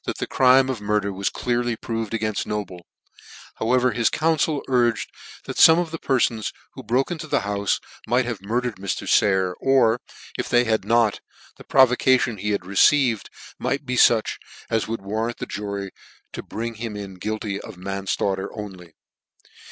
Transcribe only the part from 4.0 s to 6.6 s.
council urged that fome of the perfons